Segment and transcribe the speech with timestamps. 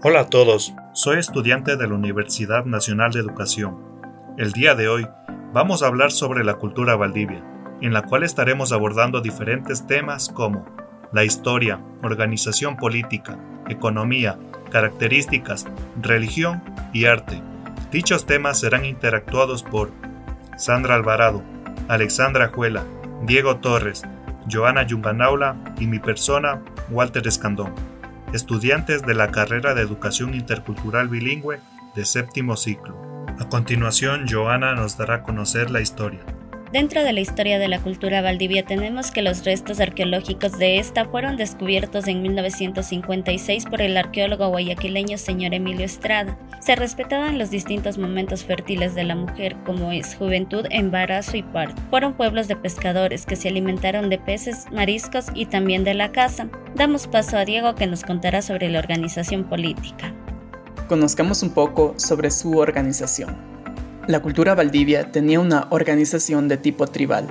[0.00, 3.78] Hola a todos, soy estudiante de la Universidad Nacional de Educación.
[4.36, 5.08] El día de hoy
[5.52, 7.42] vamos a hablar sobre la cultura valdivia,
[7.80, 10.64] en la cual estaremos abordando diferentes temas como
[11.10, 14.38] la historia, organización política, economía,
[14.70, 15.66] características,
[16.00, 16.62] religión
[16.92, 17.42] y arte.
[17.90, 19.90] Dichos temas serán interactuados por
[20.56, 21.42] Sandra Alvarado,
[21.88, 22.84] Alexandra Juela,
[23.22, 24.04] Diego Torres,
[24.48, 27.87] Joana Yunganaula y mi persona, Walter Escandón
[28.32, 31.60] estudiantes de la carrera de Educación Intercultural Bilingüe
[31.94, 32.96] de séptimo ciclo.
[33.38, 36.20] A continuación, Joana nos dará a conocer la historia.
[36.72, 41.06] Dentro de la historia de la cultura valdivia tenemos que los restos arqueológicos de esta
[41.06, 46.38] fueron descubiertos en 1956 por el arqueólogo guayaquileño señor Emilio Estrada.
[46.60, 51.80] Se respetaban los distintos momentos fértiles de la mujer, como es juventud, embarazo y parto.
[51.88, 56.48] Fueron pueblos de pescadores que se alimentaron de peces, mariscos y también de la caza.
[56.74, 60.12] Damos paso a Diego que nos contará sobre la organización política.
[60.86, 63.57] Conozcamos un poco sobre su organización.
[64.08, 67.26] La cultura valdivia tenía una organización de tipo tribal.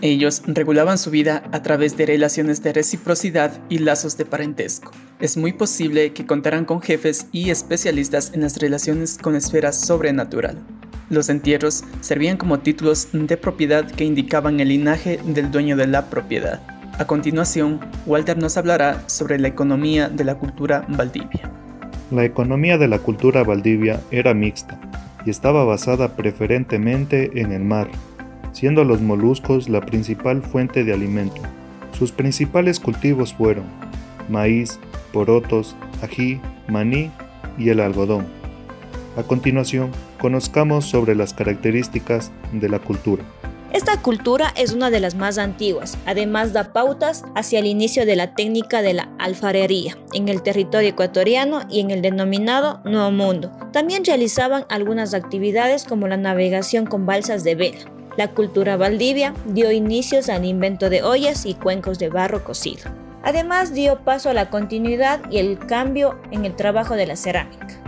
[0.00, 4.90] Ellos regulaban su vida a través de relaciones de reciprocidad y lazos de parentesco.
[5.20, 10.56] Es muy posible que contaran con jefes y especialistas en las relaciones con esferas sobrenatural.
[11.10, 16.08] Los entierros servían como títulos de propiedad que indicaban el linaje del dueño de la
[16.08, 16.62] propiedad.
[16.98, 21.52] A continuación, Walter nos hablará sobre la economía de la cultura valdivia.
[22.10, 24.80] La economía de la cultura valdivia era mixta
[25.24, 27.88] y estaba basada preferentemente en el mar,
[28.52, 31.40] siendo los moluscos la principal fuente de alimento.
[31.92, 33.64] Sus principales cultivos fueron
[34.28, 34.78] maíz,
[35.12, 37.10] porotos, ají, maní
[37.58, 38.26] y el algodón.
[39.16, 43.22] A continuación, conozcamos sobre las características de la cultura.
[43.74, 48.14] Esta cultura es una de las más antiguas, además da pautas hacia el inicio de
[48.14, 53.50] la técnica de la alfarería en el territorio ecuatoriano y en el denominado Nuevo Mundo.
[53.72, 57.80] También realizaban algunas actividades como la navegación con balsas de vela.
[58.16, 62.84] La cultura valdivia dio inicios al invento de ollas y cuencos de barro cocido.
[63.24, 67.80] Además dio paso a la continuidad y el cambio en el trabajo de la cerámica.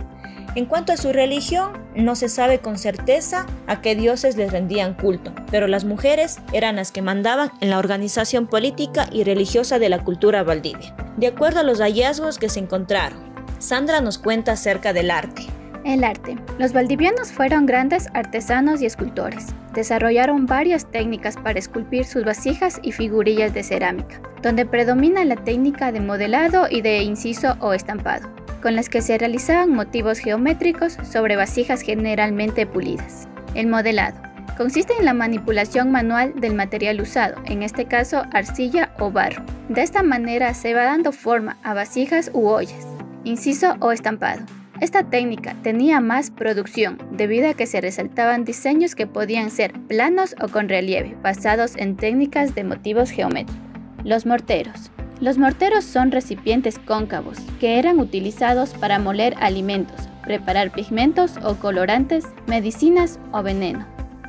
[0.57, 4.95] En cuanto a su religión, no se sabe con certeza a qué dioses les rendían
[4.95, 9.89] culto, pero las mujeres eran las que mandaban en la organización política y religiosa de
[9.89, 13.19] la cultura valdivia, de acuerdo a los hallazgos que se encontraron.
[13.59, 15.43] Sandra nos cuenta acerca del arte.
[15.85, 16.35] El arte.
[16.57, 19.45] Los valdivianos fueron grandes artesanos y escultores.
[19.75, 25.91] Desarrollaron varias técnicas para esculpir sus vasijas y figurillas de cerámica, donde predomina la técnica
[25.91, 28.27] de modelado y de inciso o estampado
[28.67, 33.25] con las que se realizaban motivos geométricos sobre vasijas generalmente pulidas.
[33.55, 34.21] El modelado
[34.57, 39.41] consiste en la manipulación manual del material usado, en este caso arcilla o barro.
[39.69, 42.85] De esta manera se va dando forma a vasijas u ollas,
[43.23, 44.41] inciso o estampado.
[44.81, 50.35] Esta técnica tenía más producción debido a que se resaltaban diseños que podían ser planos
[50.41, 53.61] o con relieve, basados en técnicas de motivos geométricos.
[54.03, 54.91] Los morteros.
[55.19, 62.25] Los morteros son recipientes cóncavos que eran utilizados para moler alimentos, preparar pigmentos o colorantes,
[62.45, 63.83] medicinas o veneno.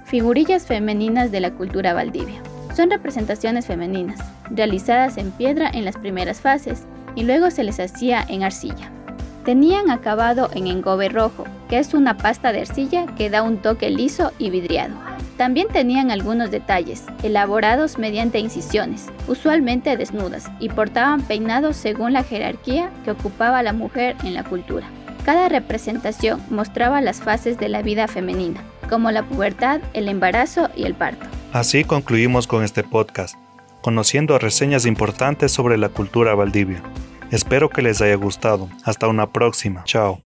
[0.07, 2.41] Figurillas femeninas de la cultura valdivia.
[2.75, 4.19] Son representaciones femeninas,
[4.49, 6.85] realizadas en piedra en las primeras fases
[7.15, 8.91] y luego se les hacía en arcilla.
[9.45, 13.91] Tenían acabado en engobe rojo, que es una pasta de arcilla que da un toque
[13.91, 14.95] liso y vidriado.
[15.39, 22.91] También tenían algunos detalles, elaborados mediante incisiones, usualmente desnudas, y portaban peinados según la jerarquía
[23.05, 24.89] que ocupaba la mujer en la cultura.
[25.25, 28.61] Cada representación mostraba las fases de la vida femenina,
[28.91, 31.25] como la pubertad, el embarazo y el parto.
[31.53, 33.37] Así concluimos con este podcast,
[33.81, 36.83] conociendo reseñas importantes sobre la cultura valdivia.
[37.31, 38.69] Espero que les haya gustado.
[38.85, 39.85] Hasta una próxima.
[39.85, 40.17] Chao.